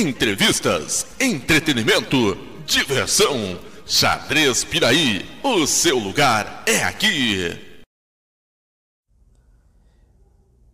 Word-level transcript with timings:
Entrevistas, 0.00 1.04
entretenimento, 1.20 2.36
diversão. 2.64 3.58
Xadrez 3.84 4.62
Piraí, 4.62 5.22
o 5.42 5.66
seu 5.66 5.98
lugar 5.98 6.62
é 6.68 6.84
aqui. 6.84 7.50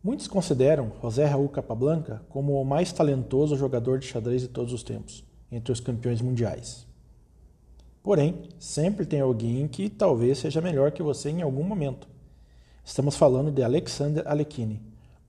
Muitos 0.02 0.28
consideram 0.28 0.92
José 1.00 1.24
Raul 1.24 1.48
Capablanca 1.48 2.20
como 2.28 2.60
o 2.60 2.66
mais 2.66 2.92
talentoso 2.92 3.56
jogador 3.56 3.98
de 3.98 4.06
xadrez 4.06 4.42
de 4.42 4.48
todos 4.48 4.74
os 4.74 4.82
tempos, 4.82 5.24
entre 5.50 5.72
os 5.72 5.80
campeões 5.80 6.20
mundiais. 6.20 6.86
Porém, 8.02 8.50
sempre 8.58 9.06
tem 9.06 9.22
alguém 9.22 9.66
que 9.66 9.88
talvez 9.88 10.36
seja 10.36 10.60
melhor 10.60 10.92
que 10.92 11.02
você 11.02 11.30
em 11.30 11.40
algum 11.40 11.64
momento. 11.64 12.06
Estamos 12.84 13.16
falando 13.16 13.50
de 13.50 13.62
Alexander 13.62 14.22
Alekhine, 14.28 14.82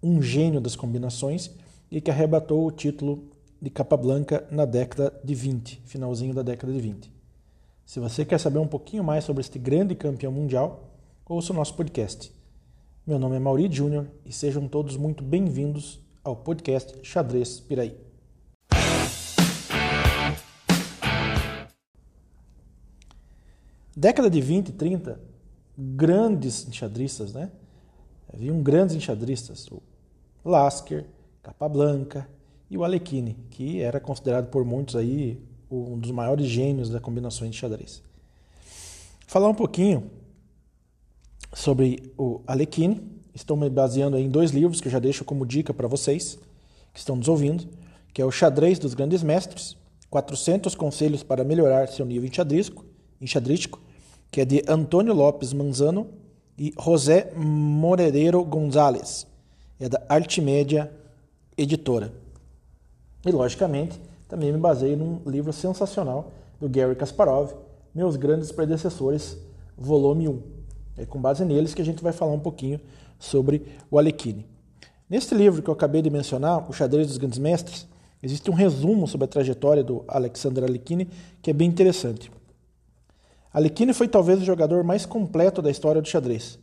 um 0.04 0.22
gênio 0.22 0.60
das 0.60 0.76
combinações 0.76 1.50
e 1.90 2.02
que 2.02 2.12
arrebatou 2.12 2.68
o 2.68 2.72
título 2.72 3.34
de 3.62 3.70
Capablanca 3.70 4.48
na 4.52 4.66
década 4.66 5.14
de 5.24 5.34
20, 5.34 5.82
finalzinho 5.86 6.34
da 6.34 6.42
década 6.42 6.72
de 6.74 6.80
20. 6.80 7.12
Se 7.86 8.00
você 8.00 8.26
quer 8.26 8.40
saber 8.40 8.60
um 8.60 8.68
pouquinho 8.68 9.04
mais 9.04 9.24
sobre 9.24 9.42
este 9.42 9.58
grande 9.58 9.96
campeão 9.96 10.32
mundial, 10.32 10.92
ouça 11.26 11.54
o 11.54 11.56
nosso 11.56 11.76
podcast. 11.76 12.34
Meu 13.06 13.20
nome 13.20 13.36
é 13.36 13.40
Mauri 13.40 13.72
Júnior 13.72 14.08
e 14.26 14.34
sejam 14.34 14.68
todos 14.68 14.98
muito 14.98 15.24
bem-vindos 15.24 16.00
ao 16.24 16.36
podcast 16.36 16.98
Xadrez 17.04 17.60
Piraí. 17.60 17.96
Década 23.96 24.30
de 24.30 24.42
20 24.42 24.70
e 24.70 24.72
30, 24.74 25.20
grandes 25.78 26.68
enxadristas, 26.68 27.32
né? 27.34 27.52
Haviam 28.34 28.62
grandes 28.62 28.96
enxadristas, 28.96 29.68
o 29.72 29.82
Lasker, 30.44 31.06
Capablanca 31.42 32.28
e 32.70 32.78
o 32.78 32.84
Alekhine, 32.84 33.38
que 33.50 33.82
era 33.82 34.00
considerado 34.00 34.48
por 34.48 34.64
muitos 34.66 34.96
aí 34.96 35.40
um 35.70 35.98
dos 35.98 36.12
maiores 36.12 36.48
gênios 36.48 36.90
da 36.90 37.00
combinações 37.00 37.52
de 37.52 37.58
xadrez. 37.58 38.02
Falar 39.28 39.50
um 39.50 39.54
pouquinho 39.56 40.10
sobre 41.54 42.14
o 42.18 42.42
Alekhine, 42.48 43.02
estou 43.34 43.58
me 43.58 43.70
baseando 43.70 44.18
em 44.18 44.30
dois 44.30 44.52
livros 44.52 44.80
que 44.80 44.88
eu 44.88 44.92
já 44.92 45.00
deixo 45.00 45.26
como 45.26 45.46
dica 45.46 45.74
para 45.74 45.88
vocês 45.88 46.40
que 46.94 47.00
estão 47.00 47.16
nos 47.16 47.28
ouvindo, 47.28 47.68
que 48.14 48.22
é 48.22 48.26
o 48.26 48.32
Xadrez 48.32 48.80
dos 48.80 48.94
Grandes 48.94 49.22
Mestres, 49.22 49.76
400 50.10 50.76
conselhos 50.76 51.24
para 51.24 51.44
melhorar 51.44 51.88
seu 51.88 52.06
nível 52.06 52.30
enxadrístico 53.20 53.82
que 54.36 54.42
é 54.42 54.46
de 54.46 54.64
Antônio 54.68 55.14
Lopes 55.14 55.54
Manzano 55.54 56.10
e 56.58 56.74
José 56.78 57.32
Moreiro 57.36 58.44
Gonzalez, 58.44 59.26
é 59.80 59.88
da 59.88 60.02
Artimédia 60.10 60.92
Editora. 61.58 62.14
E, 63.26 63.32
logicamente, 63.32 64.00
também 64.28 64.52
me 64.52 64.60
baseei 64.60 64.96
num 64.96 65.20
livro 65.26 65.52
sensacional 65.52 66.32
do 66.60 66.70
Gary 66.70 66.96
Kasparov, 66.96 67.54
Meus 67.94 68.16
Grandes 68.16 68.52
Predecessores, 68.52 69.38
volume 69.78 70.28
1. 70.28 70.42
É 70.98 71.06
com 71.06 71.20
base 71.20 71.44
neles 71.44 71.74
que 71.74 71.82
a 71.82 71.86
gente 71.86 72.04
vai 72.04 72.14
falar 72.14 72.34
um 72.34 72.40
pouquinho 72.40 72.80
sobre 73.18 73.66
o 73.90 73.98
Alekhine. 73.98 74.46
Neste 75.10 75.34
livro 75.34 75.62
que 75.62 75.70
eu 75.70 75.74
acabei 75.74 76.02
de 76.02 76.10
mencionar, 76.10 76.70
O 76.70 76.74
Xadrez 76.74 77.08
dos 77.08 77.18
Grandes 77.18 77.40
Mestres, 77.40 77.88
existe 78.22 78.50
um 78.50 78.54
resumo 78.54 79.08
sobre 79.08 79.26
a 79.26 79.28
trajetória 79.28 79.84
do 79.84 80.04
Alexander 80.08 80.64
Alekhine 80.64 81.10
que 81.42 81.50
é 81.50 81.54
bem 81.54 81.68
interessante. 81.68 82.32
Alekhine 83.54 83.94
foi 83.94 84.08
talvez 84.08 84.42
o 84.42 84.46
jogador 84.46 84.84
mais 84.84 85.06
completo 85.06 85.62
da 85.62 85.72
história 85.72 86.02
do 86.02 86.08
xadrez, 86.08 86.60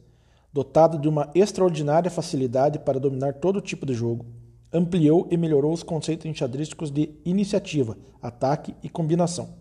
dotado 0.53 0.99
de 0.99 1.09
uma 1.09 1.31
extraordinária 1.35 2.11
facilidade 2.11 2.79
para 2.79 3.01
dominar 3.01 3.35
todo 3.35 3.61
tipo 3.61 3.87
de 3.87 3.95
jogo, 3.95 4.27
ampliou 4.73 5.29
e 5.31 5.37
melhorou 5.37 5.73
os 5.73 5.83
conceitos 5.83 6.27
enxadrísticos 6.27 6.91
de 6.91 7.11
iniciativa, 7.25 7.97
ataque 8.21 8.75
e 8.83 8.89
combinação. 8.89 9.55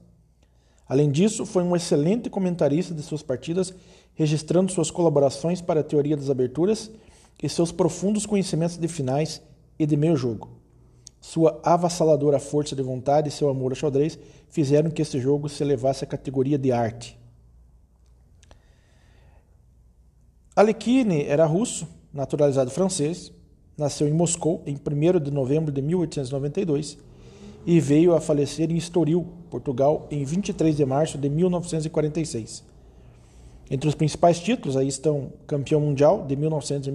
Além 0.88 1.12
disso, 1.12 1.46
foi 1.46 1.64
um 1.64 1.76
excelente 1.76 2.30
comentarista 2.30 2.94
de 2.94 3.02
suas 3.02 3.24
partidas, 3.24 3.74
registrando 4.14 4.72
suas 4.72 4.92
colaborações 4.92 5.62
para 5.62 5.80
a 5.80 5.84
teoria 5.84 6.18
das 6.18 6.30
aberturas 6.30 6.92
e 7.42 7.50
seus 7.50 7.72
profundos 7.72 8.26
conhecimentos 8.26 8.78
de 8.78 8.88
finais 8.88 9.42
e 9.80 9.86
de 9.86 9.96
meio 9.96 10.16
jogo. 10.16 10.50
Sua 11.20 11.62
avassaladora 11.64 12.40
força 12.40 12.76
de 12.76 12.82
vontade 12.82 13.30
e 13.30 13.32
seu 13.32 13.48
amor 13.48 13.72
ao 13.72 13.76
xadrez 13.76 14.18
fizeram 14.50 14.90
que 14.90 15.02
esse 15.02 15.20
jogo 15.20 15.48
se 15.48 15.64
elevasse 15.64 16.04
à 16.04 16.08
categoria 16.08 16.58
de 16.58 16.72
arte. 16.72 17.18
Alekhine 20.56 21.24
era 21.24 21.46
russo, 21.46 21.88
naturalizado 22.14 22.70
francês, 22.70 23.32
nasceu 23.82 24.08
em 24.08 24.14
Moscou 24.14 24.62
em 24.66 24.76
1 24.76 25.20
de 25.20 25.32
novembro 25.32 25.72
de 25.72 25.82
1892 25.82 26.98
e 27.66 27.80
veio 27.80 28.16
a 28.16 28.22
falecer 28.22 28.72
em 28.72 28.78
Estoril, 28.78 29.28
Portugal, 29.50 30.08
em 30.10 30.24
23 30.24 30.76
de 30.78 30.86
março 30.86 31.18
de 31.18 31.30
1946. 31.30 32.64
Entre 33.70 33.88
os 33.88 33.96
principais 33.96 34.40
títulos 34.40 34.78
aí 34.78 34.88
estão 34.88 35.34
campeão 35.48 35.82
mundial 35.82 36.26
de 36.26 36.36
1900 36.36 36.88
e 36.88 36.92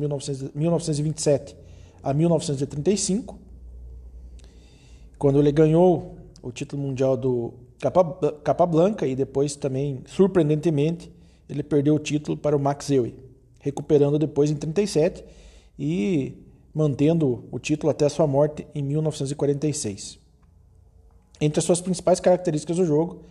1927 0.55 1.57
a 2.03 2.15
1935, 2.15 3.39
quando 5.19 5.39
ele 5.41 5.51
ganhou 5.51 6.17
o 6.43 6.53
título 6.53 6.83
mundial 6.83 7.17
do 7.17 7.55
Capablanca 8.45 9.07
e 9.07 9.17
depois 9.17 9.57
também, 9.57 10.03
surpreendentemente, 10.07 11.11
ele 11.49 11.63
perdeu 11.63 11.95
o 11.95 11.99
título 11.99 12.37
para 12.37 12.57
o 12.57 12.61
Max 12.61 12.91
Euwe, 12.91 13.15
recuperando 13.61 14.19
depois 14.19 14.51
em 14.51 14.55
37 14.55 15.25
e 15.79 16.46
mantendo 16.77 17.49
o 17.51 17.59
título 17.59 17.91
até 17.91 18.07
sua 18.07 18.27
morte 18.27 18.67
em 18.75 18.83
1946. 18.83 20.19
Entre 21.41 21.59
as 21.59 21.65
suas 21.65 21.81
principais 21.81 22.21
características 22.21 22.77
do 22.77 22.85
jogo, 22.85 23.23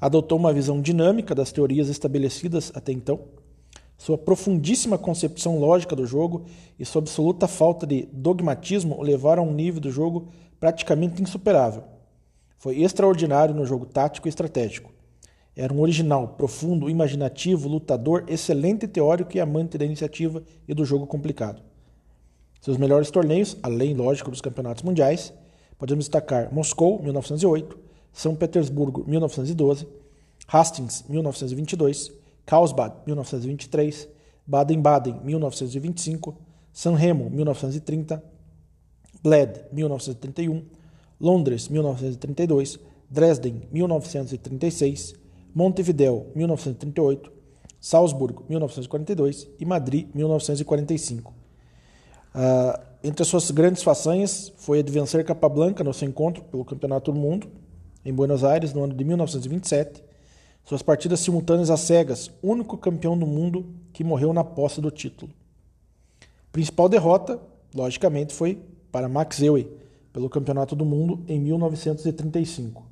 adotou 0.00 0.38
uma 0.38 0.54
visão 0.54 0.80
dinâmica 0.80 1.34
das 1.34 1.52
teorias 1.52 1.90
estabelecidas 1.90 2.72
até 2.74 2.92
então, 2.92 3.20
sua 3.98 4.16
profundíssima 4.16 4.96
concepção 4.96 5.58
lógica 5.58 5.94
do 5.94 6.06
jogo 6.06 6.46
e 6.78 6.84
sua 6.86 7.02
absoluta 7.02 7.46
falta 7.46 7.86
de 7.86 8.08
dogmatismo 8.10 8.98
o 8.98 9.02
levaram 9.02 9.42
a 9.42 9.46
um 9.46 9.52
nível 9.52 9.82
do 9.82 9.90
jogo 9.90 10.28
praticamente 10.58 11.22
insuperável. 11.22 11.84
Foi 12.56 12.80
extraordinário 12.80 13.54
no 13.54 13.66
jogo 13.66 13.84
tático 13.84 14.26
e 14.28 14.30
estratégico. 14.30 14.90
Era 15.54 15.74
um 15.74 15.80
original, 15.82 16.28
profundo, 16.38 16.88
imaginativo, 16.88 17.68
lutador, 17.68 18.24
excelente 18.28 18.88
teórico 18.88 19.36
e 19.36 19.40
amante 19.40 19.76
da 19.76 19.84
iniciativa 19.84 20.42
e 20.66 20.72
do 20.72 20.86
jogo 20.86 21.06
complicado. 21.06 21.73
Seus 22.64 22.78
melhores 22.78 23.10
torneios, 23.10 23.58
além, 23.62 23.92
lógico, 23.92 24.30
dos 24.30 24.40
campeonatos 24.40 24.82
mundiais, 24.82 25.34
podemos 25.76 26.06
destacar 26.06 26.50
Moscou, 26.50 26.98
1908, 27.02 27.78
São 28.10 28.34
Petersburgo, 28.34 29.04
1912, 29.06 29.86
Hastings, 30.48 31.04
1922, 31.06 32.10
Carlsbad, 32.46 32.94
1923, 33.04 34.08
Baden-Baden, 34.46 35.20
1925, 35.22 36.38
San 36.72 36.94
Remo, 36.94 37.28
1930, 37.28 38.24
Bled, 39.22 39.66
1931, 39.70 40.62
Londres, 41.20 41.68
1932, 41.68 42.80
Dresden, 43.10 43.68
1936, 43.70 45.14
Montevideo, 45.54 46.28
1938, 46.34 47.30
Salzburgo, 47.78 48.42
1942 48.48 49.50
e 49.60 49.66
Madrid, 49.66 50.08
1945. 50.14 51.43
Uh, 52.34 52.82
entre 53.04 53.22
as 53.22 53.28
suas 53.28 53.50
grandes 53.50 53.82
façanhas 53.82 54.52
foi 54.56 54.80
a 54.80 54.82
de 54.82 54.90
vencer 54.90 55.24
Capablanca 55.24 55.84
no 55.84 55.94
seu 55.94 56.08
encontro 56.08 56.42
pelo 56.44 56.64
Campeonato 56.64 57.12
do 57.12 57.18
Mundo, 57.18 57.46
em 58.04 58.12
Buenos 58.12 58.42
Aires, 58.42 58.72
no 58.72 58.82
ano 58.82 58.94
de 58.94 59.04
1927. 59.04 60.02
Suas 60.64 60.82
partidas 60.82 61.20
simultâneas 61.20 61.70
às 61.70 61.80
cegas, 61.80 62.30
único 62.42 62.78
campeão 62.78 63.16
do 63.16 63.26
mundo 63.26 63.66
que 63.92 64.02
morreu 64.02 64.32
na 64.32 64.42
posse 64.42 64.80
do 64.80 64.90
título. 64.90 65.30
Principal 66.50 66.88
derrota, 66.88 67.38
logicamente, 67.74 68.32
foi 68.32 68.58
para 68.90 69.08
Max 69.08 69.40
Euwe, 69.42 69.70
pelo 70.12 70.30
Campeonato 70.30 70.74
do 70.74 70.84
Mundo 70.84 71.22
em 71.28 71.38
1935. 71.38 72.86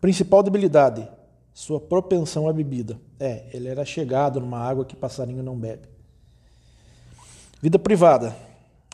Principal 0.00 0.42
debilidade, 0.42 1.06
sua 1.52 1.80
propensão 1.80 2.48
à 2.48 2.52
bebida. 2.52 2.98
É, 3.18 3.46
ele 3.52 3.68
era 3.68 3.84
chegado 3.84 4.40
numa 4.40 4.60
água 4.60 4.84
que 4.84 4.96
passarinho 4.96 5.42
não 5.42 5.58
bebe. 5.58 5.97
Vida 7.60 7.76
privada. 7.76 8.36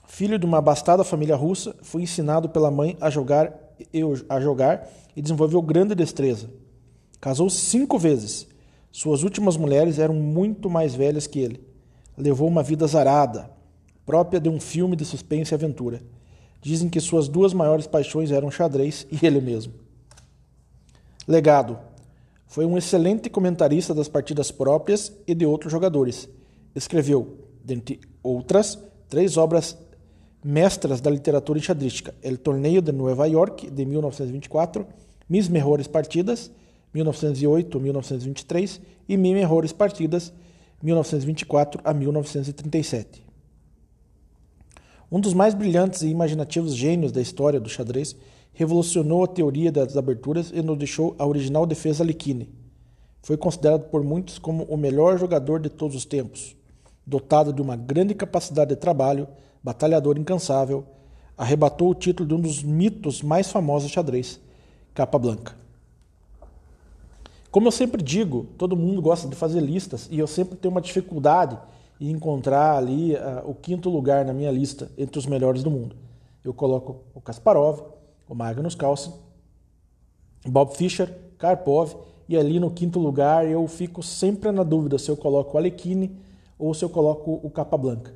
Filho 0.06 0.38
de 0.38 0.46
uma 0.46 0.56
abastada 0.56 1.04
família 1.04 1.36
russa, 1.36 1.76
foi 1.82 2.02
ensinado 2.02 2.48
pela 2.48 2.70
mãe 2.70 2.96
a 2.98 3.10
jogar, 3.10 3.52
a 4.26 4.40
jogar 4.40 4.88
e 5.14 5.20
desenvolveu 5.20 5.60
grande 5.60 5.94
destreza. 5.94 6.48
Casou 7.20 7.50
cinco 7.50 7.98
vezes. 7.98 8.48
Suas 8.90 9.22
últimas 9.22 9.58
mulheres 9.58 9.98
eram 9.98 10.14
muito 10.14 10.70
mais 10.70 10.94
velhas 10.94 11.26
que 11.26 11.40
ele. 11.40 11.62
Levou 12.16 12.48
uma 12.48 12.62
vida 12.62 12.86
zarada, 12.86 13.50
própria 14.06 14.40
de 14.40 14.48
um 14.48 14.58
filme 14.58 14.96
de 14.96 15.04
suspense 15.04 15.52
e 15.52 15.54
aventura. 15.56 16.00
Dizem 16.62 16.88
que 16.88 17.00
suas 17.00 17.28
duas 17.28 17.52
maiores 17.52 17.86
paixões 17.86 18.30
eram 18.30 18.50
xadrez 18.50 19.06
e 19.12 19.26
ele 19.26 19.42
mesmo. 19.42 19.74
Legado. 21.28 21.78
Foi 22.46 22.64
um 22.64 22.78
excelente 22.78 23.28
comentarista 23.28 23.92
das 23.92 24.08
partidas 24.08 24.50
próprias 24.50 25.12
e 25.26 25.34
de 25.34 25.44
outros 25.44 25.70
jogadores. 25.70 26.28
Escreveu 26.74 27.38
dentre 27.62 28.13
outras, 28.24 28.76
três 29.08 29.36
obras 29.36 29.78
Mestras 30.42 31.00
da 31.00 31.10
Literatura 31.10 31.58
Enxadrística, 31.58 32.14
El 32.22 32.36
Torneio 32.36 32.82
de 32.82 32.92
Nova 32.92 33.26
York, 33.26 33.70
de 33.70 33.86
1924, 33.86 34.86
Mis 35.28 35.48
Mejores 35.48 35.86
Partidas, 35.86 36.50
1908-1923, 36.94 38.80
e 39.08 39.16
Mis 39.16 39.32
Mejores 39.32 39.72
Partidas, 39.72 40.32
1924 40.82 41.80
a 41.82 41.94
1937. 41.94 43.24
Um 45.10 45.18
dos 45.20 45.32
mais 45.32 45.54
brilhantes 45.54 46.02
e 46.02 46.08
imaginativos 46.08 46.74
gênios 46.74 47.12
da 47.12 47.22
história 47.22 47.60
do 47.60 47.68
xadrez, 47.68 48.14
revolucionou 48.52 49.24
a 49.24 49.28
teoria 49.28 49.72
das 49.72 49.96
aberturas 49.96 50.50
e 50.52 50.60
nos 50.60 50.76
deixou 50.76 51.14
a 51.18 51.26
original 51.26 51.64
defesa 51.66 52.04
Liquine. 52.04 52.48
Foi 53.22 53.36
considerado 53.36 53.88
por 53.90 54.04
muitos 54.04 54.38
como 54.38 54.64
o 54.64 54.76
melhor 54.76 55.18
jogador 55.18 55.58
de 55.60 55.70
todos 55.70 55.96
os 55.96 56.04
tempos, 56.04 56.54
dotado 57.06 57.52
de 57.52 57.60
uma 57.60 57.76
grande 57.76 58.14
capacidade 58.14 58.70
de 58.70 58.76
trabalho, 58.76 59.28
batalhador 59.62 60.18
incansável, 60.18 60.84
arrebatou 61.36 61.90
o 61.90 61.94
título 61.94 62.28
de 62.28 62.34
um 62.34 62.40
dos 62.40 62.62
mitos 62.62 63.22
mais 63.22 63.50
famosos 63.50 63.90
do 63.90 63.94
xadrez, 63.94 64.40
Capa 64.94 65.18
Blanca. 65.18 65.56
Como 67.50 67.68
eu 67.68 67.72
sempre 67.72 68.02
digo, 68.02 68.46
todo 68.58 68.76
mundo 68.76 69.00
gosta 69.00 69.28
de 69.28 69.36
fazer 69.36 69.60
listas 69.60 70.08
e 70.10 70.18
eu 70.18 70.26
sempre 70.26 70.56
tenho 70.56 70.72
uma 70.72 70.80
dificuldade 70.80 71.56
em 72.00 72.10
encontrar 72.10 72.76
ali 72.76 73.14
uh, 73.14 73.48
o 73.48 73.54
quinto 73.54 73.88
lugar 73.88 74.24
na 74.24 74.32
minha 74.32 74.50
lista 74.50 74.90
entre 74.98 75.18
os 75.18 75.26
melhores 75.26 75.62
do 75.62 75.70
mundo. 75.70 75.94
Eu 76.44 76.52
coloco 76.52 77.02
o 77.14 77.20
Kasparov, 77.20 77.80
o 78.28 78.34
Magnus 78.34 78.74
Carlsen, 78.74 79.14
Bob 80.46 80.76
Fischer, 80.76 81.12
Karpov 81.38 81.94
e 82.28 82.36
ali 82.36 82.58
no 82.58 82.70
quinto 82.70 82.98
lugar 82.98 83.46
eu 83.46 83.66
fico 83.68 84.02
sempre 84.02 84.50
na 84.50 84.62
dúvida 84.62 84.98
se 84.98 85.10
eu 85.10 85.16
coloco 85.16 85.54
o 85.54 85.58
Alekhine 85.58 86.10
ou 86.58 86.72
se 86.74 86.84
eu 86.84 86.88
coloco 86.88 87.40
o 87.42 87.50
Capa 87.50 87.76
Blanca. 87.76 88.12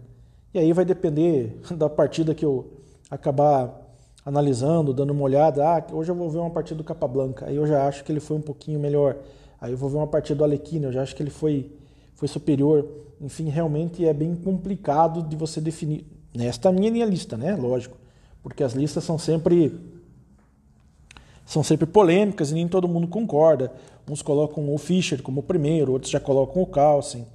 E 0.53 0.59
aí 0.59 0.73
vai 0.73 0.85
depender 0.85 1.61
da 1.77 1.89
partida 1.89 2.35
que 2.35 2.45
eu 2.45 2.73
acabar 3.11 3.87
analisando, 4.25 4.93
dando 4.93 5.13
uma 5.13 5.23
olhada, 5.23 5.67
ah, 5.67 5.85
hoje 5.93 6.11
eu 6.11 6.15
vou 6.15 6.29
ver 6.29 6.39
uma 6.39 6.51
partida 6.51 6.77
do 6.77 6.85
Capa 6.85 7.09
Blanca, 7.09 7.47
aí 7.47 7.57
eu 7.57 7.67
já 7.67 7.87
acho 7.87 8.05
que 8.05 8.13
ele 8.13 8.21
foi 8.21 8.37
um 8.37 8.43
pouquinho 8.43 8.79
melhor. 8.79 9.17
Aí 9.61 9.73
eu 9.73 9.79
vou 9.79 9.89
ver 9.89 9.97
uma 9.97 10.07
partida 10.07 10.37
do 10.37 10.45
Alequine, 10.45 10.85
eu 10.85 10.93
já 10.93 11.03
acho 11.03 11.17
que 11.17 11.23
ele 11.23 11.31
foi, 11.31 11.73
foi 12.15 12.29
superior. 12.29 12.87
Enfim, 13.21 13.49
realmente 13.49 14.07
é 14.07 14.13
bem 14.13 14.35
complicado 14.37 15.23
de 15.23 15.35
você 15.35 15.61
definir. 15.61 16.07
Nesta 16.35 16.71
minha, 16.71 16.91
minha 16.91 17.07
lista, 17.07 17.37
né? 17.37 17.57
Lógico. 17.57 17.97
Porque 18.43 18.63
as 18.63 18.73
listas 18.75 19.03
são 19.03 19.19
sempre 19.19 19.73
são 21.45 21.63
sempre 21.63 21.87
polêmicas 21.87 22.51
e 22.51 22.55
nem 22.55 22.69
todo 22.69 22.87
mundo 22.87 23.09
concorda. 23.09 23.73
Uns 24.09 24.23
colocam 24.23 24.73
o 24.73 24.79
Fischer 24.79 25.23
como 25.23 25.43
primeiro, 25.43 25.93
outros 25.93 26.13
já 26.13 26.21
colocam 26.21 26.63
o 26.63 26.67
Carlsen. 26.67 27.27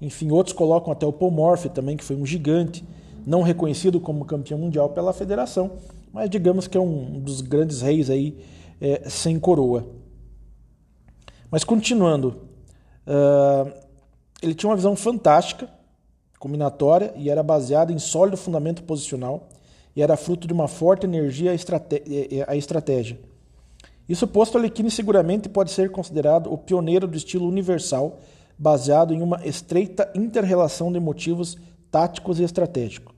Enfim, 0.00 0.30
outros 0.30 0.54
colocam 0.54 0.92
até 0.92 1.06
o 1.06 1.12
Paul 1.12 1.32
também, 1.74 1.96
que 1.96 2.04
foi 2.04 2.16
um 2.16 2.24
gigante, 2.24 2.84
não 3.26 3.42
reconhecido 3.42 4.00
como 4.00 4.24
campeão 4.24 4.58
mundial 4.58 4.90
pela 4.90 5.12
federação, 5.12 5.72
mas 6.12 6.30
digamos 6.30 6.66
que 6.66 6.76
é 6.76 6.80
um 6.80 7.20
dos 7.20 7.40
grandes 7.40 7.82
reis 7.82 8.08
aí 8.08 8.38
é, 8.80 9.08
sem 9.08 9.38
coroa. 9.38 9.86
Mas 11.50 11.64
continuando, 11.64 12.48
uh, 13.06 13.70
ele 14.42 14.54
tinha 14.54 14.70
uma 14.70 14.76
visão 14.76 14.96
fantástica, 14.96 15.68
combinatória, 16.38 17.12
e 17.16 17.28
era 17.28 17.42
baseada 17.42 17.92
em 17.92 17.98
sólido 17.98 18.36
fundamento 18.36 18.82
posicional, 18.84 19.48
e 19.94 20.02
era 20.02 20.16
fruto 20.16 20.46
de 20.46 20.52
uma 20.54 20.68
forte 20.68 21.04
energia 21.04 21.50
à 22.46 22.56
estratégia. 22.56 23.18
Isso 24.08 24.26
posto, 24.26 24.56
Alekhine 24.56 24.90
seguramente 24.90 25.48
pode 25.48 25.70
ser 25.70 25.90
considerado 25.90 26.52
o 26.52 26.56
pioneiro 26.56 27.06
do 27.06 27.16
estilo 27.16 27.46
universal, 27.46 28.18
baseado 28.60 29.14
em 29.14 29.22
uma 29.22 29.42
estreita 29.46 30.12
interrelação 30.14 30.92
de 30.92 31.00
motivos 31.00 31.56
táticos 31.90 32.38
e 32.38 32.42
estratégicos. 32.42 33.14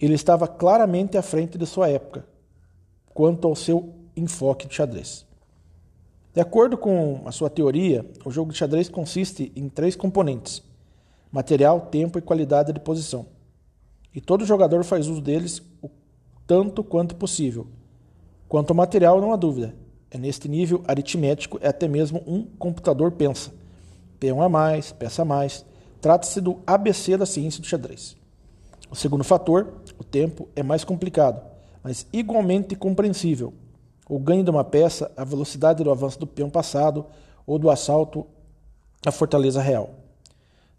Ele 0.00 0.14
estava 0.14 0.48
claramente 0.48 1.16
à 1.16 1.22
frente 1.22 1.56
de 1.56 1.64
sua 1.64 1.88
época 1.88 2.26
quanto 3.14 3.46
ao 3.46 3.54
seu 3.54 3.94
enfoque 4.16 4.66
de 4.66 4.74
xadrez. 4.74 5.24
De 6.34 6.40
acordo 6.40 6.76
com 6.76 7.22
a 7.24 7.30
sua 7.30 7.48
teoria, 7.48 8.04
o 8.24 8.32
jogo 8.32 8.50
de 8.50 8.58
xadrez 8.58 8.88
consiste 8.88 9.52
em 9.54 9.68
três 9.68 9.94
componentes: 9.94 10.60
material, 11.30 11.82
tempo 11.82 12.18
e 12.18 12.22
qualidade 12.22 12.72
de 12.72 12.80
posição. 12.80 13.26
E 14.12 14.20
todo 14.20 14.44
jogador 14.44 14.82
faz 14.82 15.06
uso 15.06 15.20
deles 15.20 15.62
o 15.80 15.88
tanto 16.48 16.82
quanto 16.82 17.14
possível. 17.14 17.68
Quanto 18.48 18.70
ao 18.70 18.76
material, 18.76 19.20
não 19.20 19.32
há 19.32 19.36
dúvida. 19.36 19.72
É 20.10 20.18
neste 20.18 20.48
nível 20.48 20.82
aritmético, 20.88 21.60
é 21.62 21.68
até 21.68 21.86
mesmo 21.86 22.24
um 22.26 22.42
computador 22.42 23.12
pensa. 23.12 23.52
Peão 24.24 24.40
a 24.40 24.48
mais, 24.48 24.90
peça 24.90 25.20
a 25.20 25.24
mais. 25.26 25.66
Trata-se 26.00 26.40
do 26.40 26.58
ABC 26.66 27.14
da 27.14 27.26
ciência 27.26 27.60
do 27.60 27.66
xadrez. 27.66 28.16
O 28.90 28.96
segundo 28.96 29.22
fator, 29.22 29.82
o 29.98 30.02
tempo, 30.02 30.48
é 30.56 30.62
mais 30.62 30.82
complicado, 30.82 31.42
mas 31.82 32.06
igualmente 32.10 32.74
compreensível. 32.74 33.52
O 34.08 34.18
ganho 34.18 34.42
de 34.42 34.48
uma 34.48 34.64
peça, 34.64 35.12
a 35.14 35.24
velocidade 35.24 35.84
do 35.84 35.90
avanço 35.90 36.18
do 36.18 36.26
peão 36.26 36.48
passado 36.48 37.04
ou 37.46 37.58
do 37.58 37.68
assalto 37.68 38.26
à 39.04 39.12
fortaleza 39.12 39.60
real. 39.60 39.90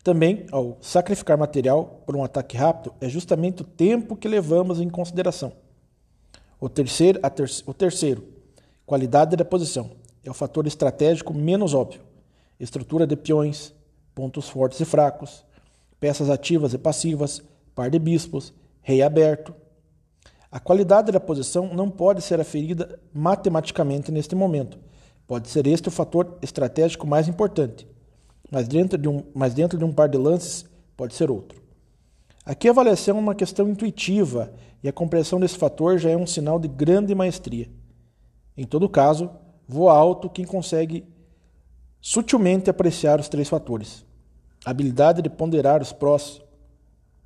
Também, 0.04 0.48
ao 0.52 0.80
sacrificar 0.82 1.38
material 1.38 2.02
por 2.04 2.16
um 2.16 2.24
ataque 2.24 2.58
rápido, 2.58 2.96
é 3.00 3.08
justamente 3.08 3.62
o 3.62 3.66
tempo 3.66 4.16
que 4.16 4.28
levamos 4.28 4.80
em 4.80 4.90
consideração. 4.90 5.54
O 6.60 6.68
terceiro, 6.68 7.20
ter 7.20 7.52
o 7.68 7.74
terceiro, 7.76 8.28
qualidade 8.88 9.36
da 9.36 9.46
posição, 9.46 9.92
é 10.24 10.32
o 10.32 10.34
fator 10.34 10.66
estratégico 10.66 11.32
menos 11.32 11.76
óbvio. 11.76 12.15
Estrutura 12.60 13.06
de 13.06 13.16
peões, 13.16 13.74
pontos 14.14 14.48
fortes 14.48 14.80
e 14.80 14.86
fracos, 14.86 15.46
peças 16.00 16.30
ativas 16.30 16.74
e 16.74 16.78
passivas, 16.78 17.42
par 17.74 17.90
de 17.90 18.00
bispos, 18.00 18.54
rei 18.82 19.02
aberto. 19.02 19.54
A 20.52 20.60
qualidade 20.60 21.12
da 21.12 21.20
posição 21.20 21.74
não 21.74 21.90
pode 21.90 22.22
ser 22.22 22.40
aferida 22.40 23.00
matematicamente 23.14 24.12
neste 24.12 24.36
momento. 24.36 24.80
Pode 25.28 25.50
ser 25.50 25.68
este 25.68 25.90
o 25.90 25.92
fator 25.92 26.38
estratégico 26.42 27.06
mais 27.06 27.28
importante, 27.28 27.88
mas 28.50 28.68
dentro 28.68 28.98
de 28.98 29.10
um, 29.10 29.24
mas 29.34 29.54
dentro 29.54 29.78
de 29.78 29.84
um 29.84 29.92
par 29.92 30.08
de 30.08 30.18
lances 30.18 30.66
pode 30.96 31.16
ser 31.16 31.30
outro. 31.32 31.62
Aqui 32.46 32.68
a 32.68 32.72
avaliação 32.72 33.18
é 33.18 33.20
uma 33.20 33.34
questão 33.34 33.68
intuitiva 33.68 34.54
e 34.84 34.88
a 34.88 34.94
compreensão 34.94 35.40
desse 35.40 35.58
fator 35.58 35.98
já 35.98 36.12
é 36.12 36.16
um 36.16 36.28
sinal 36.28 36.60
de 36.60 36.68
grande 36.68 37.16
maestria. 37.16 37.68
Em 38.56 38.66
todo 38.66 38.88
caso, 38.88 39.32
voa 39.68 39.94
alto 39.94 40.30
quem 40.30 40.46
consegue 40.46 41.04
sutilmente 42.08 42.70
apreciar 42.70 43.20
os 43.20 43.28
três 43.28 43.50
fatores. 43.50 44.06
A 44.64 44.70
habilidade 44.70 45.24
de 45.24 45.30
ponderar 45.30 45.82
os 45.82 45.92
prós 45.92 46.40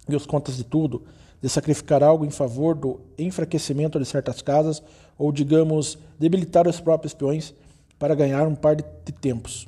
e 0.08 0.16
os 0.16 0.26
contas 0.26 0.56
de 0.56 0.64
tudo, 0.64 1.04
de 1.42 1.50
sacrificar 1.50 2.02
algo 2.02 2.26
em 2.26 2.30
favor 2.30 2.76
do 2.76 3.02
enfraquecimento 3.18 4.00
de 4.00 4.06
certas 4.06 4.42
casas 4.42 4.82
ou, 5.18 5.34
digamos, 5.34 5.98
debilitar 6.18 6.66
os 6.66 6.80
próprios 6.80 7.14
peões 7.14 7.54
para 8.00 8.16
ganhar 8.16 8.48
um 8.48 8.56
par 8.56 8.78
de 8.78 9.12
tempos. 9.12 9.68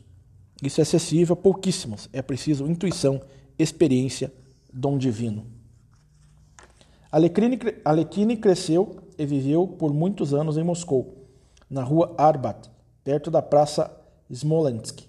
Isso 0.64 0.80
é 0.80 0.84
acessível 0.84 1.34
a 1.34 1.36
pouquíssimos. 1.36 2.08
É 2.14 2.22
preciso 2.22 2.66
intuição, 2.66 3.20
experiência, 3.60 4.32
dom 4.72 4.98
divino. 4.98 5.46
Alekhine 7.12 8.38
cresceu 8.38 8.96
e 9.18 9.26
viveu 9.26 9.68
por 9.68 9.94
muitos 9.94 10.34
anos 10.34 10.56
em 10.56 10.64
Moscou, 10.64 11.28
na 11.70 11.84
rua 11.84 12.16
Arbat, 12.18 12.72
perto 13.04 13.30
da 13.30 13.42
praça 13.42 14.01
Smolensk, 14.34 15.02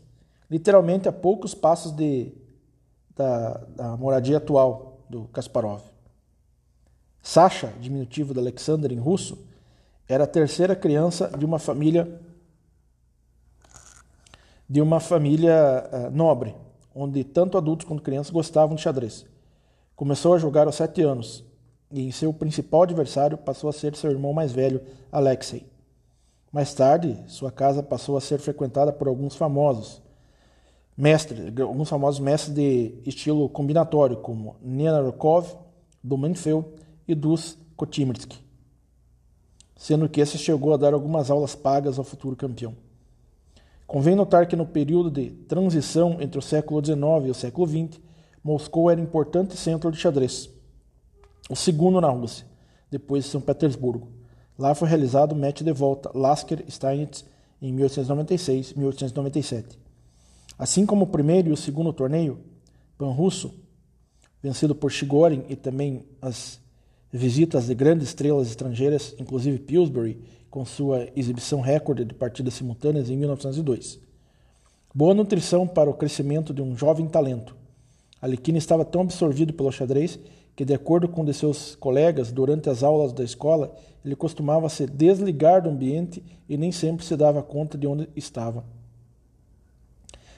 literalmente 0.50 1.08
a 1.08 1.12
poucos 1.12 1.54
passos 1.54 1.92
de, 1.92 2.32
da, 3.16 3.54
da 3.76 3.96
moradia 3.96 4.38
atual, 4.38 5.00
do 5.08 5.24
Kasparov. 5.24 5.82
Sasha, 7.22 7.72
diminutivo 7.80 8.32
de 8.32 8.40
Alexander 8.40 8.90
em 8.90 8.98
russo, 8.98 9.38
era 10.08 10.24
a 10.24 10.26
terceira 10.26 10.74
criança 10.74 11.30
de 11.38 11.44
uma 11.44 11.58
família 11.58 12.20
de 14.68 14.80
uma 14.80 15.00
família 15.00 15.86
uh, 15.92 16.10
nobre, 16.10 16.54
onde 16.94 17.22
tanto 17.24 17.58
adultos 17.58 17.86
quanto 17.86 18.02
crianças 18.02 18.32
gostavam 18.32 18.74
de 18.74 18.80
xadrez. 18.80 19.26
Começou 19.94 20.32
a 20.32 20.38
jogar 20.38 20.66
aos 20.66 20.76
sete 20.76 21.02
anos 21.02 21.44
e 21.90 22.06
em 22.06 22.10
seu 22.10 22.32
principal 22.32 22.84
adversário 22.84 23.36
passou 23.36 23.68
a 23.68 23.72
ser 23.72 23.94
seu 23.94 24.10
irmão 24.10 24.32
mais 24.32 24.50
velho, 24.50 24.80
Alexei. 25.10 25.71
Mais 26.52 26.74
tarde, 26.74 27.18
sua 27.28 27.50
casa 27.50 27.82
passou 27.82 28.14
a 28.14 28.20
ser 28.20 28.38
frequentada 28.38 28.92
por 28.92 29.08
alguns 29.08 29.34
famosos, 29.34 30.02
mestres, 30.94 31.58
alguns 31.58 31.88
famosos 31.88 32.20
mestres 32.20 32.54
de 32.54 32.94
estilo 33.06 33.48
combinatório, 33.48 34.18
como 34.18 34.56
Nenarokov, 34.60 35.56
Domenfeld 36.04 36.66
e 37.08 37.14
Dus 37.14 37.56
Kotimrsky, 37.74 38.38
sendo 39.74 40.10
que 40.10 40.20
esse 40.20 40.36
chegou 40.36 40.74
a 40.74 40.76
dar 40.76 40.92
algumas 40.92 41.30
aulas 41.30 41.54
pagas 41.54 41.98
ao 41.98 42.04
futuro 42.04 42.36
campeão. 42.36 42.76
Convém 43.86 44.14
notar 44.14 44.46
que 44.46 44.54
no 44.54 44.66
período 44.66 45.10
de 45.10 45.30
transição 45.30 46.18
entre 46.20 46.38
o 46.38 46.42
século 46.42 46.84
XIX 46.84 47.00
e 47.26 47.30
o 47.30 47.34
século 47.34 47.66
XX, 47.66 47.98
Moscou 48.44 48.90
era 48.90 49.00
importante 49.00 49.56
centro 49.56 49.90
de 49.90 49.96
xadrez, 49.96 50.50
o 51.48 51.56
segundo 51.56 51.98
na 51.98 52.10
Rússia, 52.10 52.46
depois 52.90 53.24
de 53.24 53.30
São 53.30 53.40
Petersburgo. 53.40 54.21
Lá 54.62 54.74
foi 54.76 54.86
realizado 54.86 55.32
o 55.32 55.36
match 55.36 55.62
de 55.62 55.72
volta 55.72 56.16
Lasker-Steinitz 56.16 57.24
em 57.60 57.74
1896-1897. 57.74 59.76
Assim 60.56 60.86
como 60.86 61.04
o 61.04 61.08
primeiro 61.08 61.48
e 61.48 61.52
o 61.52 61.56
segundo 61.56 61.92
torneio, 61.92 62.38
Pan 62.96 63.10
Russo, 63.10 63.52
vencido 64.40 64.72
por 64.72 64.92
Chigorin 64.92 65.42
e 65.48 65.56
também 65.56 66.04
as 66.20 66.60
visitas 67.12 67.66
de 67.66 67.74
grandes 67.74 68.06
estrelas 68.06 68.50
estrangeiras, 68.50 69.16
inclusive 69.18 69.58
Pillsbury, 69.58 70.22
com 70.48 70.64
sua 70.64 71.08
exibição 71.16 71.60
recorde 71.60 72.04
de 72.04 72.14
partidas 72.14 72.54
simultâneas 72.54 73.10
em 73.10 73.16
1902. 73.16 73.98
Boa 74.94 75.12
nutrição 75.12 75.66
para 75.66 75.90
o 75.90 75.94
crescimento 75.94 76.54
de 76.54 76.62
um 76.62 76.76
jovem 76.76 77.08
talento. 77.08 77.56
Alekhine 78.20 78.58
estava 78.58 78.84
tão 78.84 79.00
absorvido 79.00 79.52
pelo 79.52 79.72
xadrez 79.72 80.20
que, 80.54 80.64
de 80.64 80.74
acordo 80.74 81.08
com 81.08 81.22
um 81.22 81.24
de 81.24 81.32
seus 81.32 81.74
colegas, 81.74 82.30
durante 82.30 82.68
as 82.68 82.82
aulas 82.82 83.12
da 83.12 83.24
escola, 83.24 83.74
ele 84.04 84.14
costumava 84.14 84.68
se 84.68 84.86
desligar 84.86 85.62
do 85.62 85.70
ambiente 85.70 86.22
e 86.48 86.56
nem 86.56 86.70
sempre 86.70 87.04
se 87.04 87.16
dava 87.16 87.42
conta 87.42 87.78
de 87.78 87.86
onde 87.86 88.08
estava. 88.14 88.64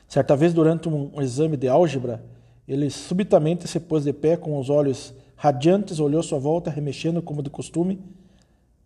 Certa 0.06 0.36
vez, 0.36 0.52
durante 0.52 0.88
um 0.88 1.20
exame 1.20 1.56
de 1.56 1.66
álgebra, 1.66 2.24
ele 2.68 2.88
subitamente 2.90 3.66
se 3.66 3.80
pôs 3.80 4.04
de 4.04 4.12
pé 4.12 4.36
com 4.36 4.58
os 4.58 4.70
olhos 4.70 5.12
radiantes, 5.34 5.98
olhou 5.98 6.22
sua 6.22 6.38
volta, 6.38 6.70
remexendo 6.70 7.20
como 7.20 7.42
de 7.42 7.50
costume, 7.50 8.00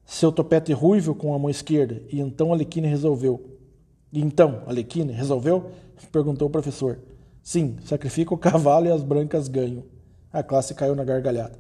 seu 0.05 0.33
topete 0.33 0.73
ruivo 0.73 1.15
com 1.15 1.35
a 1.35 1.39
mão 1.39 1.51
esquerda, 1.51 2.03
e 2.11 2.19
então 2.19 2.53
Alequine 2.53 2.89
resolveu. 2.89 3.59
E 4.11 4.21
então, 4.21 4.63
Alequine, 4.67 5.13
resolveu? 5.13 5.71
Perguntou 6.11 6.49
o 6.49 6.51
professor. 6.51 6.99
Sim, 7.43 7.77
sacrifica 7.85 8.33
o 8.33 8.39
cavalo 8.39 8.87
e 8.87 8.91
as 8.91 9.03
brancas 9.03 9.49
ganham. 9.49 9.85
A 10.33 10.43
classe 10.43 10.75
caiu 10.75 10.95
na 10.95 11.05
gargalhada. 11.05 11.59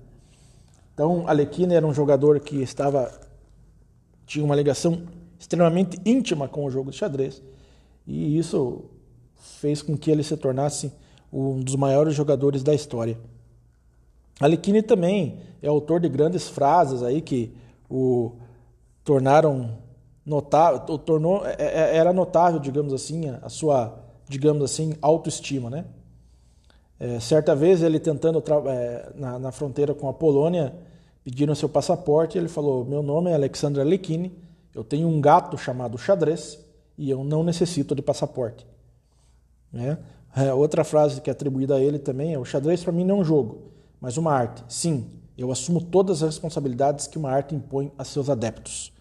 Então, 0.94 1.28
Alequine 1.28 1.74
era 1.74 1.86
um 1.86 1.94
jogador 1.94 2.40
que 2.40 2.60
estava 2.62 3.10
tinha 4.28 4.44
uma 4.44 4.54
ligação 4.54 5.04
extremamente 5.38 5.98
íntima 6.04 6.46
com 6.46 6.64
o 6.64 6.70
jogo 6.70 6.90
de 6.90 6.98
xadrez, 6.98 7.42
e 8.06 8.38
isso 8.38 8.84
fez 9.34 9.80
com 9.80 9.96
que 9.96 10.10
ele 10.10 10.22
se 10.22 10.36
tornasse 10.36 10.92
um 11.32 11.60
dos 11.60 11.76
maiores 11.76 12.14
jogadores 12.14 12.62
da 12.62 12.74
história. 12.74 13.18
Alekhine 14.38 14.82
também 14.82 15.40
é 15.62 15.68
autor 15.68 16.00
de 16.00 16.08
grandes 16.08 16.48
frases 16.48 17.02
aí 17.02 17.22
que 17.22 17.54
o 17.88 18.32
tornaram 19.02 19.78
notável, 20.24 20.80
tornou 20.98 21.46
é, 21.46 21.56
é, 21.58 21.96
era 21.96 22.12
notável, 22.12 22.60
digamos 22.60 22.92
assim, 22.92 23.30
a 23.42 23.48
sua, 23.48 23.98
digamos 24.28 24.62
assim, 24.62 24.94
autoestima, 25.00 25.70
né? 25.70 25.86
É, 27.00 27.20
certa 27.20 27.54
vez 27.54 27.82
ele 27.82 28.00
tentando 28.00 28.42
é, 28.68 29.12
na, 29.14 29.38
na, 29.38 29.52
fronteira 29.52 29.94
com 29.94 30.08
a 30.08 30.12
Polônia 30.12 30.74
pediram 31.22 31.54
seu 31.54 31.68
passaporte, 31.68 32.36
ele 32.36 32.48
falou: 32.48 32.84
"Meu 32.84 33.02
nome 33.02 33.30
é 33.30 33.34
Alexandre 33.34 33.80
Alekhine, 33.80 34.36
eu 34.74 34.82
tenho 34.82 35.06
um 35.06 35.20
gato 35.20 35.56
chamado 35.56 35.96
xadrez 35.96 36.58
e 36.96 37.08
eu 37.08 37.22
não 37.22 37.44
necessito 37.44 37.94
de 37.94 38.02
passaporte." 38.02 38.66
Né? 39.72 39.98
É, 40.36 40.52
outra 40.52 40.82
frase 40.84 41.20
que 41.20 41.30
é 41.30 41.32
atribuída 41.32 41.76
a 41.76 41.80
ele 41.80 41.98
também 41.98 42.34
é: 42.34 42.38
o 42.38 42.44
xadrez 42.44 42.82
para 42.82 42.92
mim 42.92 43.04
não 43.04 43.18
é 43.18 43.20
um 43.20 43.24
jogo, 43.24 43.70
mas 44.00 44.16
uma 44.16 44.32
arte. 44.32 44.64
Sim, 44.68 45.06
eu 45.36 45.52
assumo 45.52 45.80
todas 45.80 46.22
as 46.22 46.30
responsabilidades 46.30 47.06
que 47.06 47.16
uma 47.16 47.30
arte 47.30 47.54
impõe 47.54 47.92
a 47.96 48.04
seus 48.04 48.28
adeptos. 48.28 48.92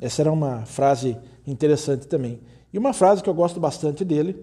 Essa 0.00 0.22
era 0.22 0.32
uma 0.32 0.64
frase 0.64 1.16
interessante 1.46 2.06
também. 2.06 2.40
E 2.72 2.78
uma 2.78 2.92
frase 2.92 3.22
que 3.22 3.28
eu 3.28 3.34
gosto 3.34 3.58
bastante 3.58 4.04
dele 4.04 4.36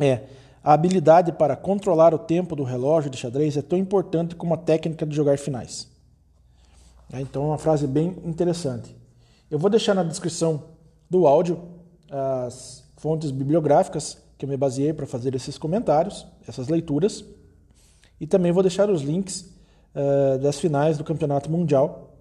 é: 0.00 0.22
a 0.64 0.72
habilidade 0.72 1.30
para 1.30 1.54
controlar 1.54 2.14
o 2.14 2.18
tempo 2.18 2.56
do 2.56 2.64
relógio 2.64 3.10
de 3.10 3.18
xadrez 3.18 3.56
é 3.56 3.62
tão 3.62 3.78
importante 3.78 4.34
como 4.34 4.54
a 4.54 4.56
técnica 4.56 5.04
de 5.04 5.14
jogar 5.14 5.38
finais. 5.38 5.88
É, 7.12 7.20
então 7.20 7.44
é 7.44 7.46
uma 7.48 7.58
frase 7.58 7.86
bem 7.86 8.16
interessante. 8.24 8.96
Eu 9.50 9.58
vou 9.58 9.68
deixar 9.68 9.94
na 9.94 10.02
descrição 10.02 10.64
do 11.08 11.26
áudio 11.26 11.60
as 12.10 12.82
fontes 12.96 13.30
bibliográficas 13.30 14.18
que 14.38 14.46
eu 14.46 14.48
me 14.48 14.56
baseei 14.56 14.92
para 14.92 15.06
fazer 15.06 15.34
esses 15.34 15.58
comentários, 15.58 16.26
essas 16.48 16.68
leituras, 16.68 17.24
e 18.20 18.26
também 18.26 18.50
vou 18.50 18.62
deixar 18.62 18.88
os 18.88 19.02
links 19.02 19.52
uh, 19.94 20.38
das 20.38 20.58
finais 20.58 20.96
do 20.96 21.04
Campeonato 21.04 21.50
Mundial, 21.50 22.16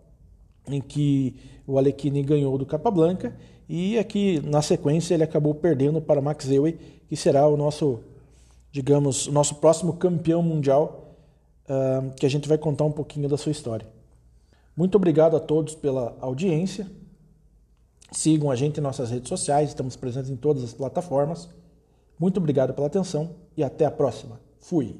em 0.67 0.81
que 0.81 1.35
o 1.65 1.77
Alekhine 1.77 2.21
ganhou 2.23 2.57
do 2.57 2.65
Capablanca, 2.65 3.35
e 3.69 3.97
aqui 3.97 4.41
na 4.43 4.61
sequência 4.61 5.13
ele 5.13 5.23
acabou 5.23 5.55
perdendo 5.55 6.01
para 6.01 6.21
Max 6.21 6.49
Euwe, 6.49 6.77
que 7.07 7.15
será 7.15 7.47
o 7.47 7.55
nosso, 7.55 8.01
digamos, 8.73 9.27
o 9.27 9.31
nosso 9.31 9.55
próximo 9.55 9.93
campeão 9.93 10.41
mundial, 10.41 11.15
uh, 11.69 12.11
que 12.15 12.25
a 12.25 12.29
gente 12.29 12.49
vai 12.49 12.57
contar 12.57 12.83
um 12.85 12.91
pouquinho 12.91 13.29
da 13.29 13.37
sua 13.37 13.51
história. 13.51 13.87
Muito 14.75 14.95
obrigado 14.95 15.37
a 15.37 15.39
todos 15.39 15.75
pela 15.75 16.17
audiência. 16.19 16.91
Sigam 18.11 18.49
a 18.49 18.55
gente 18.55 18.79
em 18.79 18.81
nossas 18.81 19.11
redes 19.11 19.29
sociais, 19.29 19.69
estamos 19.69 19.95
presentes 19.95 20.31
em 20.31 20.35
todas 20.35 20.63
as 20.63 20.73
plataformas. 20.73 21.47
Muito 22.19 22.37
obrigado 22.37 22.73
pela 22.73 22.87
atenção 22.87 23.35
e 23.55 23.63
até 23.63 23.85
a 23.85 23.91
próxima. 23.91 24.41
Fui. 24.59 24.95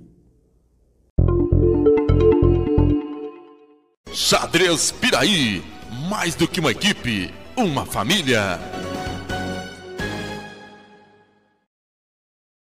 Xadrez 4.12 4.92
Piraí, 4.92 5.64
mais 6.08 6.36
do 6.36 6.48
que 6.48 6.60
uma 6.60 6.72
equipe, 6.72 7.34
uma 7.58 7.88
família. 7.88 8.60